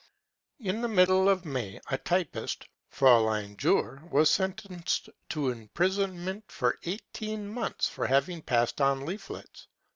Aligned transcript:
In 0.59 0.81
the 0.81 0.87
middle 0.87 1.29
of 1.29 1.45
May 1.45 1.79
a 1.87 1.95
typist, 1.99 2.67
Fraulein 2.89 3.55
Jurr, 3.55 4.01
was 4.09 4.31
sen 4.31 4.53
tenced 4.53 5.09
to 5.29 5.51
imprisonment 5.51 6.51
for 6.51 6.79
eighteen 6.85 7.47
months 7.47 7.87
for 7.87 8.07
having 8.07 8.41
passed 8.41 8.81
on 8.81 9.05
leaflets. 9.05 9.67